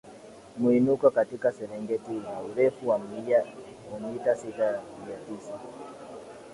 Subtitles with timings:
[0.57, 3.45] mwinuko katika serengeti una urefu wa mita
[5.05, 5.59] mia tisa